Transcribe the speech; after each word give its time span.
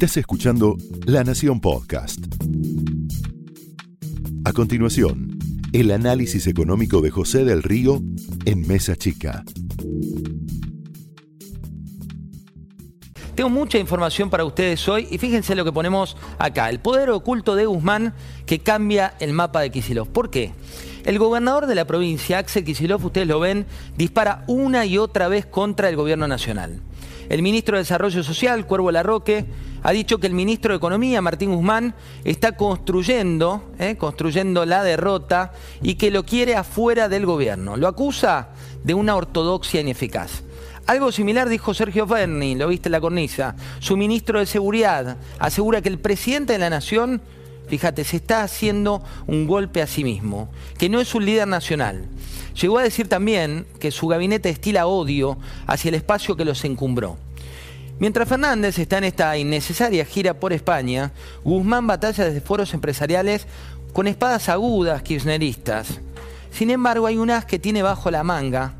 Estás 0.00 0.18
escuchando 0.18 0.76
La 1.06 1.24
Nación 1.24 1.60
Podcast. 1.60 2.20
A 4.44 4.52
continuación, 4.52 5.36
el 5.72 5.90
análisis 5.90 6.46
económico 6.46 7.00
de 7.00 7.10
José 7.10 7.44
del 7.44 7.64
Río 7.64 8.00
en 8.44 8.64
Mesa 8.68 8.94
Chica. 8.94 9.42
Tengo 13.34 13.50
mucha 13.50 13.78
información 13.78 14.30
para 14.30 14.44
ustedes 14.44 14.88
hoy 14.88 15.08
y 15.10 15.18
fíjense 15.18 15.56
lo 15.56 15.64
que 15.64 15.72
ponemos 15.72 16.16
acá. 16.38 16.70
El 16.70 16.78
poder 16.78 17.10
oculto 17.10 17.56
de 17.56 17.66
Guzmán 17.66 18.14
que 18.46 18.60
cambia 18.60 19.14
el 19.18 19.32
mapa 19.32 19.62
de 19.62 19.72
Kisilov. 19.72 20.06
¿Por 20.10 20.30
qué? 20.30 20.52
El 21.06 21.18
gobernador 21.18 21.66
de 21.66 21.74
la 21.74 21.88
provincia, 21.88 22.38
Axel 22.38 22.64
Kisilov, 22.64 23.04
ustedes 23.04 23.26
lo 23.26 23.40
ven, 23.40 23.66
dispara 23.96 24.44
una 24.46 24.86
y 24.86 24.96
otra 24.96 25.26
vez 25.26 25.44
contra 25.44 25.88
el 25.88 25.96
gobierno 25.96 26.28
nacional. 26.28 26.82
El 27.28 27.42
ministro 27.42 27.76
de 27.76 27.82
Desarrollo 27.82 28.22
Social, 28.22 28.66
Cuervo 28.66 28.90
Larroque, 28.90 29.44
ha 29.82 29.92
dicho 29.92 30.18
que 30.18 30.26
el 30.26 30.34
ministro 30.34 30.72
de 30.72 30.78
Economía, 30.78 31.20
Martín 31.20 31.54
Guzmán, 31.54 31.94
está 32.24 32.52
construyendo, 32.52 33.70
eh, 33.78 33.96
construyendo 33.96 34.64
la 34.64 34.82
derrota 34.82 35.52
y 35.82 35.96
que 35.96 36.10
lo 36.10 36.24
quiere 36.24 36.56
afuera 36.56 37.08
del 37.08 37.26
gobierno. 37.26 37.76
Lo 37.76 37.86
acusa 37.86 38.48
de 38.82 38.94
una 38.94 39.14
ortodoxia 39.14 39.80
ineficaz. 39.80 40.42
Algo 40.86 41.12
similar 41.12 41.50
dijo 41.50 41.74
Sergio 41.74 42.06
Ferni, 42.06 42.54
lo 42.54 42.68
viste 42.68 42.88
en 42.88 42.92
la 42.92 43.00
cornisa. 43.00 43.54
Su 43.78 43.98
ministro 43.98 44.38
de 44.38 44.46
Seguridad 44.46 45.18
asegura 45.38 45.82
que 45.82 45.90
el 45.90 45.98
presidente 45.98 46.54
de 46.54 46.58
la 46.58 46.70
Nación, 46.70 47.20
fíjate, 47.68 48.04
se 48.04 48.16
está 48.16 48.42
haciendo 48.42 49.02
un 49.26 49.46
golpe 49.46 49.82
a 49.82 49.86
sí 49.86 50.04
mismo, 50.04 50.48
que 50.78 50.88
no 50.88 51.00
es 51.00 51.14
un 51.14 51.24
líder 51.24 51.46
nacional. 51.46 52.06
Llegó 52.60 52.78
a 52.78 52.82
decir 52.82 53.08
también 53.08 53.66
que 53.78 53.90
su 53.90 54.08
gabinete 54.08 54.48
estila 54.48 54.86
odio 54.86 55.38
hacia 55.66 55.90
el 55.90 55.94
espacio 55.94 56.36
que 56.36 56.44
los 56.44 56.64
encumbró. 56.64 57.16
Mientras 58.00 58.28
Fernández 58.28 58.78
está 58.78 58.98
en 58.98 59.04
esta 59.04 59.36
innecesaria 59.36 60.04
gira 60.04 60.34
por 60.34 60.52
España, 60.52 61.12
Guzmán 61.44 61.86
batalla 61.86 62.24
desde 62.24 62.40
foros 62.40 62.72
empresariales 62.72 63.46
con 63.92 64.06
espadas 64.06 64.48
agudas 64.48 65.02
kirchneristas. 65.02 66.00
Sin 66.50 66.70
embargo, 66.70 67.06
hay 67.06 67.18
unas 67.18 67.44
que 67.44 67.58
tiene 67.58 67.82
bajo 67.82 68.10
la 68.10 68.22
manga 68.22 68.77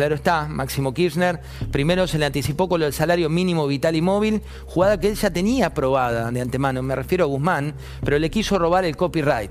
Claro 0.00 0.14
está, 0.14 0.48
Máximo 0.48 0.94
Kirchner 0.94 1.42
primero 1.70 2.06
se 2.06 2.18
le 2.18 2.24
anticipó 2.24 2.70
con 2.70 2.80
del 2.80 2.94
salario 2.94 3.28
mínimo 3.28 3.66
vital 3.66 3.94
y 3.96 4.00
móvil, 4.00 4.40
jugada 4.64 4.98
que 4.98 5.08
él 5.08 5.14
ya 5.14 5.28
tenía 5.28 5.66
aprobada 5.66 6.30
de 6.30 6.40
antemano, 6.40 6.82
me 6.82 6.96
refiero 6.96 7.24
a 7.24 7.26
Guzmán, 7.26 7.74
pero 8.02 8.18
le 8.18 8.30
quiso 8.30 8.58
robar 8.58 8.86
el 8.86 8.96
copyright. 8.96 9.50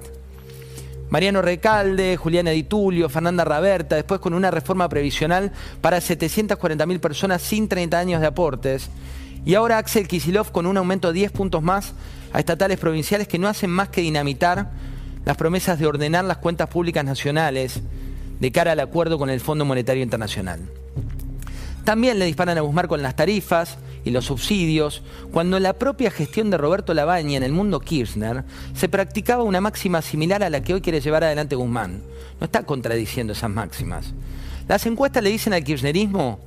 Mariano 1.11 1.43
Recalde, 1.43 2.17
Juliana 2.17 2.49
Di 2.49 2.63
Tulio, 2.63 3.09
Fernanda 3.09 3.45
Raberta, 3.45 3.95
después 3.95 4.19
con 4.19 4.33
una 4.33 4.49
reforma 4.49 4.89
previsional 4.89 5.51
para 5.81 5.99
740.000 5.99 6.99
personas 6.99 7.43
sin 7.43 7.67
30 7.67 7.99
años 7.99 8.19
de 8.19 8.25
aportes. 8.25 8.89
Y 9.45 9.53
ahora 9.53 9.77
Axel 9.77 10.07
Kisilov 10.07 10.51
con 10.51 10.65
un 10.65 10.77
aumento 10.77 11.09
de 11.09 11.13
10 11.13 11.31
puntos 11.31 11.61
más 11.61 11.93
a 12.33 12.39
estatales 12.39 12.79
provinciales 12.79 13.27
que 13.27 13.37
no 13.37 13.47
hacen 13.47 13.69
más 13.69 13.89
que 13.89 14.01
dinamitar 14.01 14.71
las 15.25 15.37
promesas 15.37 15.77
de 15.77 15.85
ordenar 15.85 16.25
las 16.25 16.37
cuentas 16.37 16.69
públicas 16.69 17.05
nacionales 17.05 17.83
de 18.39 18.51
cara 18.51 18.71
al 18.73 18.79
acuerdo 18.79 19.17
con 19.17 19.29
el 19.29 19.39
Fondo 19.39 19.65
Monetario 19.65 20.03
Internacional. 20.03 20.61
También 21.83 22.19
le 22.19 22.25
disparan 22.25 22.57
a 22.57 22.61
Guzmán 22.61 22.87
con 22.87 23.01
las 23.01 23.15
tarifas 23.15 23.77
y 24.05 24.11
los 24.11 24.25
subsidios, 24.25 25.01
cuando 25.31 25.57
en 25.57 25.63
la 25.63 25.73
propia 25.73 26.11
gestión 26.11 26.49
de 26.49 26.57
Roberto 26.57 26.93
Labaña 26.93 27.37
en 27.37 27.43
el 27.43 27.51
mundo 27.51 27.79
Kirchner 27.79 28.43
se 28.73 28.89
practicaba 28.89 29.43
una 29.43 29.61
máxima 29.61 30.01
similar 30.01 30.43
a 30.43 30.49
la 30.49 30.61
que 30.61 30.73
hoy 30.73 30.81
quiere 30.81 31.01
llevar 31.01 31.23
adelante 31.23 31.55
Guzmán. 31.55 32.01
No 32.39 32.45
está 32.45 32.63
contradiciendo 32.63 33.33
esas 33.33 33.49
máximas. 33.49 34.13
Las 34.67 34.85
encuestas 34.85 35.23
le 35.23 35.31
dicen 35.31 35.53
al 35.53 35.63
kirchnerismo 35.63 36.39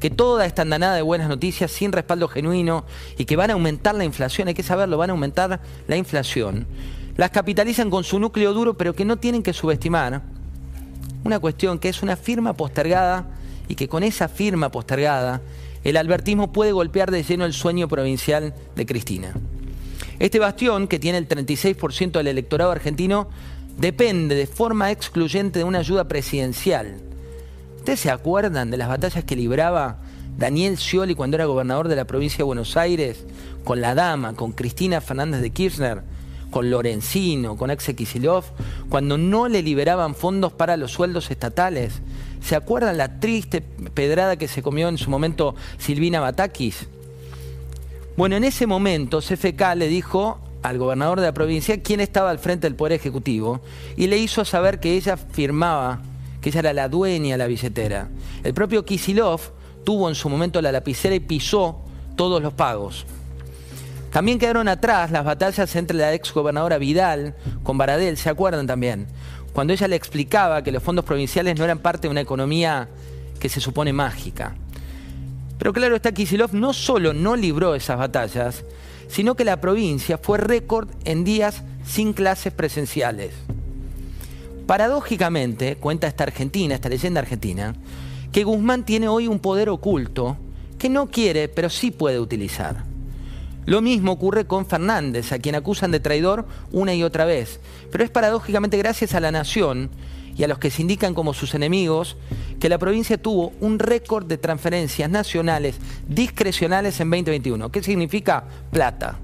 que 0.00 0.10
toda 0.10 0.46
esta 0.46 0.62
andanada 0.62 0.94
de 0.94 1.02
buenas 1.02 1.28
noticias 1.28 1.70
sin 1.70 1.92
respaldo 1.92 2.28
genuino 2.28 2.84
y 3.18 3.24
que 3.24 3.36
van 3.36 3.50
a 3.50 3.54
aumentar 3.54 3.94
la 3.94 4.04
inflación, 4.04 4.48
hay 4.48 4.54
que 4.54 4.62
saberlo, 4.62 4.98
van 4.98 5.10
a 5.10 5.12
aumentar 5.12 5.60
la 5.88 5.96
inflación, 5.96 6.66
las 7.16 7.30
capitalizan 7.30 7.90
con 7.90 8.04
su 8.04 8.18
núcleo 8.18 8.52
duro, 8.52 8.74
pero 8.74 8.94
que 8.94 9.04
no 9.04 9.18
tienen 9.18 9.42
que 9.42 9.52
subestimar 9.52 10.22
una 11.24 11.38
cuestión 11.38 11.78
que 11.78 11.88
es 11.88 12.02
una 12.02 12.16
firma 12.16 12.54
postergada 12.54 13.26
y 13.68 13.74
que 13.74 13.88
con 13.88 14.02
esa 14.02 14.28
firma 14.28 14.70
postergada 14.70 15.40
el 15.84 15.96
albertismo 15.96 16.52
puede 16.52 16.72
golpear 16.72 17.10
de 17.10 17.22
lleno 17.22 17.44
el 17.44 17.52
sueño 17.52 17.88
provincial 17.88 18.54
de 18.76 18.86
Cristina. 18.86 19.34
Este 20.18 20.38
bastión, 20.38 20.86
que 20.86 20.98
tiene 20.98 21.18
el 21.18 21.28
36% 21.28 22.12
del 22.12 22.26
electorado 22.26 22.70
argentino, 22.70 23.28
depende 23.78 24.34
de 24.34 24.46
forma 24.46 24.90
excluyente 24.90 25.58
de 25.58 25.64
una 25.64 25.78
ayuda 25.78 26.08
presidencial. 26.08 26.96
¿Ustedes 27.78 28.00
se 28.00 28.10
acuerdan 28.10 28.70
de 28.70 28.76
las 28.76 28.88
batallas 28.88 29.24
que 29.24 29.36
libraba 29.36 29.98
Daniel 30.36 30.76
Scioli 30.76 31.14
cuando 31.14 31.36
era 31.36 31.46
gobernador 31.46 31.88
de 31.88 31.96
la 31.96 32.06
provincia 32.06 32.38
de 32.38 32.44
Buenos 32.44 32.76
Aires, 32.76 33.24
con 33.64 33.80
la 33.80 33.94
dama, 33.94 34.34
con 34.34 34.52
Cristina 34.52 35.00
Fernández 35.00 35.40
de 35.40 35.50
Kirchner? 35.50 36.02
Con 36.50 36.70
Lorenzino, 36.70 37.56
con 37.56 37.70
Axel 37.70 37.96
Kisilov, 37.96 38.44
cuando 38.88 39.16
no 39.16 39.48
le 39.48 39.62
liberaban 39.62 40.14
fondos 40.14 40.52
para 40.52 40.76
los 40.76 40.92
sueldos 40.92 41.30
estatales. 41.30 42.02
¿Se 42.42 42.56
acuerdan 42.56 42.98
la 42.98 43.20
triste 43.20 43.60
pedrada 43.60 44.36
que 44.36 44.48
se 44.48 44.62
comió 44.62 44.88
en 44.88 44.98
su 44.98 45.10
momento 45.10 45.54
Silvina 45.78 46.20
Batakis? 46.20 46.88
Bueno, 48.16 48.36
en 48.36 48.44
ese 48.44 48.66
momento 48.66 49.20
CFK 49.20 49.74
le 49.76 49.88
dijo 49.88 50.40
al 50.62 50.78
gobernador 50.78 51.20
de 51.20 51.26
la 51.26 51.34
provincia 51.34 51.82
quién 51.82 52.00
estaba 52.00 52.30
al 52.30 52.38
frente 52.38 52.66
del 52.66 52.76
Poder 52.76 52.92
Ejecutivo 52.92 53.60
y 53.96 54.08
le 54.08 54.18
hizo 54.18 54.44
saber 54.44 54.80
que 54.80 54.94
ella 54.94 55.16
firmaba, 55.16 56.02
que 56.40 56.50
ella 56.50 56.60
era 56.60 56.72
la 56.72 56.88
dueña 56.88 57.34
de 57.34 57.38
la 57.38 57.46
billetera. 57.46 58.08
El 58.42 58.54
propio 58.54 58.84
Kisilov 58.84 59.40
tuvo 59.84 60.08
en 60.08 60.14
su 60.14 60.28
momento 60.28 60.60
la 60.60 60.72
lapicera 60.72 61.14
y 61.14 61.20
pisó 61.20 61.80
todos 62.16 62.42
los 62.42 62.52
pagos. 62.52 63.06
También 64.10 64.38
quedaron 64.38 64.66
atrás 64.66 65.10
las 65.10 65.24
batallas 65.24 65.74
entre 65.76 65.96
la 65.96 66.12
ex 66.12 66.34
gobernadora 66.34 66.78
Vidal 66.78 67.34
con 67.62 67.78
Baradel, 67.78 68.16
¿se 68.16 68.28
acuerdan 68.28 68.66
también? 68.66 69.06
Cuando 69.52 69.72
ella 69.72 69.86
le 69.86 69.96
explicaba 69.96 70.62
que 70.62 70.72
los 70.72 70.82
fondos 70.82 71.04
provinciales 71.04 71.56
no 71.56 71.64
eran 71.64 71.78
parte 71.78 72.08
de 72.08 72.10
una 72.12 72.20
economía 72.20 72.88
que 73.38 73.48
se 73.48 73.60
supone 73.60 73.92
mágica. 73.92 74.54
Pero 75.58 75.72
claro, 75.72 75.94
está 75.94 76.12
Kisilov 76.12 76.54
no 76.54 76.72
solo 76.72 77.12
no 77.12 77.36
libró 77.36 77.74
esas 77.74 77.98
batallas, 77.98 78.64
sino 79.08 79.34
que 79.34 79.44
la 79.44 79.60
provincia 79.60 80.18
fue 80.18 80.38
récord 80.38 80.88
en 81.04 81.22
días 81.22 81.62
sin 81.84 82.12
clases 82.12 82.52
presenciales. 82.52 83.32
Paradójicamente, 84.66 85.76
cuenta 85.76 86.06
esta 86.06 86.24
Argentina, 86.24 86.74
esta 86.74 86.88
leyenda 86.88 87.20
argentina, 87.20 87.74
que 88.32 88.44
Guzmán 88.44 88.84
tiene 88.84 89.08
hoy 89.08 89.26
un 89.26 89.40
poder 89.40 89.68
oculto 89.68 90.36
que 90.78 90.88
no 90.88 91.10
quiere, 91.10 91.48
pero 91.48 91.68
sí 91.68 91.90
puede 91.90 92.20
utilizar. 92.20 92.89
Lo 93.66 93.82
mismo 93.82 94.12
ocurre 94.12 94.46
con 94.46 94.66
Fernández, 94.66 95.32
a 95.32 95.38
quien 95.38 95.54
acusan 95.54 95.90
de 95.90 96.00
traidor 96.00 96.46
una 96.72 96.94
y 96.94 97.02
otra 97.02 97.24
vez. 97.24 97.60
Pero 97.90 98.04
es 98.04 98.10
paradójicamente 98.10 98.78
gracias 98.78 99.14
a 99.14 99.20
la 99.20 99.30
nación 99.30 99.90
y 100.36 100.44
a 100.44 100.48
los 100.48 100.58
que 100.58 100.70
se 100.70 100.82
indican 100.82 101.14
como 101.14 101.34
sus 101.34 101.54
enemigos 101.54 102.16
que 102.58 102.68
la 102.68 102.78
provincia 102.78 103.18
tuvo 103.18 103.52
un 103.60 103.78
récord 103.78 104.26
de 104.26 104.38
transferencias 104.38 105.10
nacionales 105.10 105.76
discrecionales 106.08 106.98
en 107.00 107.10
2021. 107.10 107.70
¿Qué 107.70 107.82
significa 107.82 108.44
plata? 108.70 109.18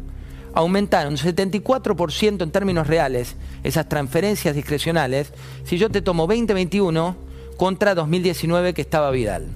Aumentaron 0.52 1.16
74% 1.16 2.42
en 2.42 2.50
términos 2.50 2.86
reales 2.86 3.36
esas 3.62 3.88
transferencias 3.88 4.54
discrecionales 4.54 5.32
si 5.64 5.76
yo 5.76 5.90
te 5.90 6.02
tomo 6.02 6.26
2021 6.26 7.16
contra 7.56 7.94
2019 7.94 8.74
que 8.74 8.82
estaba 8.82 9.10
Vidal. 9.10 9.48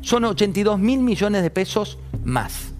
Son 0.00 0.24
82 0.24 0.78
mil 0.78 1.00
millones 1.00 1.42
de 1.42 1.50
pesos 1.50 1.98
más. 2.24 2.72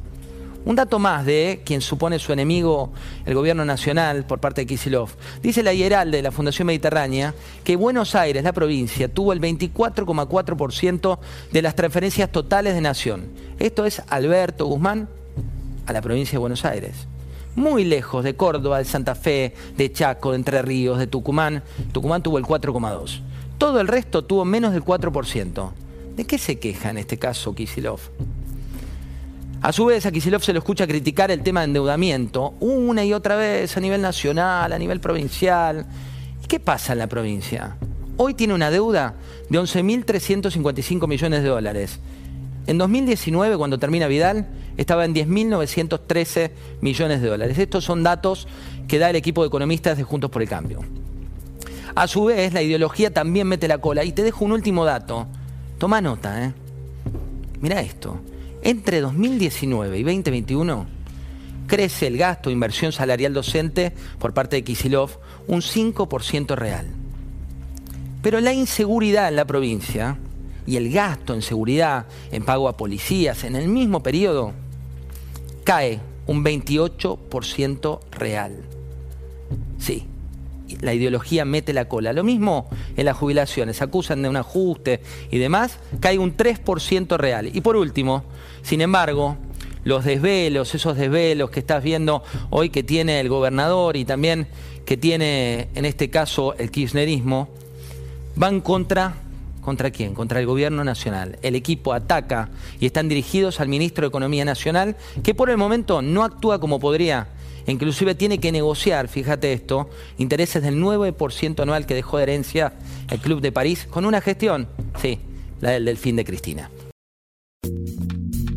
Un 0.69 0.77
dato 0.77 0.99
más 0.99 1.25
de 1.25 1.63
quien 1.65 1.81
supone 1.81 2.19
su 2.19 2.31
enemigo 2.31 2.93
el 3.25 3.33
gobierno 3.33 3.65
nacional 3.65 4.27
por 4.27 4.39
parte 4.39 4.61
de 4.61 4.67
Kisilov. 4.67 5.09
Dice 5.41 5.63
la 5.63 5.73
Hieral 5.73 6.11
de 6.11 6.21
la 6.21 6.31
Fundación 6.31 6.67
Mediterránea 6.67 7.35
que 7.65 7.75
Buenos 7.75 8.15
Aires, 8.15 8.45
la 8.45 8.53
provincia, 8.53 9.09
tuvo 9.09 9.33
el 9.33 9.41
24,4% 9.41 11.19
de 11.53 11.63
las 11.63 11.75
transferencias 11.75 12.31
totales 12.31 12.75
de 12.75 12.83
nación. 12.83 13.29
Esto 13.59 13.87
es 13.87 14.03
Alberto 14.11 14.67
Guzmán 14.67 15.09
a 15.87 15.95
la 15.95 16.03
provincia 16.03 16.33
de 16.33 16.41
Buenos 16.41 16.67
Aires. 16.67 17.07
Muy 17.57 17.85
lejos 17.85 18.23
de 18.23 18.37
Córdoba, 18.37 18.77
de 18.77 18.85
Santa 18.85 19.15
Fe, 19.15 19.55
de 19.75 19.91
Chaco, 19.91 20.33
de 20.33 20.37
Entre 20.37 20.61
Ríos, 20.61 20.99
de 20.99 21.07
Tucumán. 21.07 21.63
Tucumán 21.93 22.23
tuvo 22.23 22.37
el 22.37 22.45
4,2%. 22.45 23.23
Todo 23.57 23.81
el 23.81 23.89
resto 23.89 24.23
tuvo 24.23 24.45
menos 24.45 24.75
del 24.75 24.85
4%. 24.85 25.71
¿De 26.15 26.25
qué 26.27 26.37
se 26.37 26.59
queja 26.59 26.91
en 26.91 26.99
este 26.99 27.19
caso 27.19 27.55
Kisilov? 27.55 28.01
A 29.69 29.73
su 29.75 29.85
vez, 29.85 30.07
a 30.07 30.11
Kisilov 30.11 30.41
se 30.41 30.55
lo 30.55 30.61
escucha 30.61 30.87
criticar 30.87 31.31
el 31.31 31.43
tema 31.43 31.61
de 31.61 31.67
endeudamiento 31.67 32.55
una 32.59 33.05
y 33.05 33.13
otra 33.13 33.37
vez 33.37 33.77
a 33.77 33.81
nivel 33.81 34.01
nacional, 34.01 34.73
a 34.73 34.79
nivel 34.79 34.99
provincial. 34.99 35.85
¿Y 36.43 36.47
qué 36.47 36.59
pasa 36.59 36.95
en 36.95 37.01
la 37.01 37.07
provincia? 37.07 37.77
Hoy 38.17 38.33
tiene 38.33 38.55
una 38.55 38.71
deuda 38.71 39.17
de 39.51 39.61
11.355 39.61 41.07
millones 41.07 41.43
de 41.43 41.51
dólares. 41.51 42.01
En 42.67 42.79
2019, 42.79 43.59
cuando 43.59 43.79
termina 43.79 44.07
Vidal, 44.07 44.49
estaba 44.79 45.05
en 45.05 45.15
10.913 45.15 46.51
millones 46.81 47.21
de 47.21 47.29
dólares. 47.29 47.59
Estos 47.59 47.85
son 47.85 48.03
datos 48.03 48.49
que 48.89 48.99
da 48.99 49.11
el 49.11 49.17
equipo 49.17 49.43
de 49.43 49.49
economistas 49.49 49.99
de 49.99 50.03
Juntos 50.03 50.31
por 50.31 50.41
el 50.41 50.49
Cambio. 50.49 50.81
A 51.95 52.09
su 52.09 52.25
vez, 52.25 52.55
la 52.55 52.63
ideología 52.63 53.13
también 53.13 53.47
mete 53.47 53.69
la 53.69 53.77
cola. 53.77 54.03
Y 54.03 54.13
te 54.13 54.23
dejo 54.23 54.47
un 54.47 54.53
último 54.53 54.87
dato. 54.87 55.27
Toma 55.77 56.01
nota, 56.01 56.43
¿eh? 56.43 56.55
Mira 57.61 57.83
esto. 57.83 58.19
Entre 58.69 59.01
2019 59.01 59.99
y 59.99 60.03
2021, 60.03 60.87
crece 61.67 62.07
el 62.07 62.19
gasto, 62.19 62.51
inversión 62.51 62.93
salarial 62.93 63.33
docente 63.33 63.95
por 64.19 64.35
parte 64.35 64.57
de 64.57 64.65
Kisilov 64.65 65.09
un 65.47 65.63
5% 65.63 66.55
real. 66.55 66.87
Pero 68.21 68.43
la 68.43 68.53
inseguridad 68.53 69.29
en 69.29 69.37
la 69.37 69.47
provincia 69.47 70.19
y 70.67 70.77
el 70.77 70.93
gasto 70.93 71.33
en 71.33 71.41
seguridad, 71.41 72.05
en 72.31 72.45
pago 72.45 72.69
a 72.69 72.77
policías, 72.77 73.43
en 73.45 73.57
el 73.57 73.69
mismo 73.69 74.03
periodo, 74.03 74.53
cae 75.65 76.01
un 76.27 76.45
28% 76.45 78.01
real. 78.11 78.65
Sí, 79.79 80.07
la 80.81 80.95
ideología 80.95 81.45
mete 81.45 81.73
la 81.73 81.89
cola. 81.89 82.13
Lo 82.13 82.25
mismo 82.25 82.69
en 82.97 83.05
las 83.05 83.17
jubilaciones, 83.17 83.83
acusan 83.83 84.23
de 84.23 84.29
un 84.29 84.37
ajuste 84.37 85.01
y 85.31 85.39
demás, 85.39 85.79
cae 86.01 86.19
un 86.19 86.37
3% 86.37 87.17
real. 87.17 87.51
Y 87.55 87.61
por 87.61 87.77
último, 87.77 88.25
sin 88.63 88.81
embargo, 88.81 89.37
los 89.85 90.05
desvelos, 90.05 90.75
esos 90.75 90.97
desvelos 90.97 91.51
que 91.51 91.61
estás 91.61 91.83
viendo 91.83 92.23
hoy 92.51 92.71
que 92.71 92.83
tiene 92.83 93.21
el 93.21 93.29
gobernador 93.29 93.97
y 93.97 94.05
también 94.05 94.49
que 94.85 94.97
tiene 94.97 95.69
en 95.75 95.85
este 95.85 96.11
caso 96.11 96.55
el 96.59 96.71
kirchnerismo, 96.71 97.49
van 98.37 98.61
contra 98.61 99.15
¿Contra 99.69 99.91
quién? 99.91 100.15
Contra 100.15 100.41
el 100.41 100.47
gobierno 100.47 100.83
nacional. 100.83 101.39
El 101.43 101.55
equipo 101.55 101.93
ataca 101.93 102.49
y 102.81 102.87
están 102.87 103.07
dirigidos 103.07 103.61
al 103.61 103.69
ministro 103.69 104.01
de 104.01 104.09
Economía 104.09 104.43
Nacional, 104.47 104.97
que 105.23 105.35
por 105.35 105.51
el 105.51 105.59
momento 105.59 106.01
no 106.01 106.25
actúa 106.25 106.59
como 106.59 106.81
podría. 106.81 107.29
Inclusive 107.69 108.15
tiene 108.15 108.39
que 108.39 108.51
negociar, 108.51 109.09
fíjate 109.09 109.53
esto, 109.53 109.91
intereses 110.17 110.63
del 110.63 110.77
9% 110.83 111.61
anual 111.61 111.87
que 111.87 111.95
dejó 111.95 112.17
de 112.17 112.25
herencia 112.25 112.73
el 113.11 113.21
Club 113.21 113.41
de 113.41 113.53
París 113.53 113.87
con 113.89 114.07
una 114.07 114.21
gestión, 114.21 114.69
sí, 115.01 115.19
la 115.61 115.71
del 115.73 115.85
delfín 115.85 116.17
de 116.17 116.25
Cristina. 116.25 116.71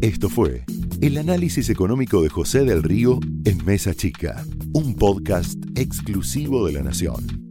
Esto 0.01 0.29
fue 0.29 0.63
el 1.01 1.17
análisis 1.17 1.69
económico 1.69 2.21
de 2.21 2.29
José 2.29 2.63
del 2.63 2.83
Río 2.83 3.19
en 3.45 3.63
Mesa 3.65 3.93
Chica, 3.93 4.45
un 4.73 4.95
podcast 4.95 5.59
exclusivo 5.75 6.65
de 6.65 6.73
la 6.73 6.81
Nación. 6.81 7.50